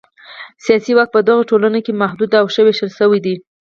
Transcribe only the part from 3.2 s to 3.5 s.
دی.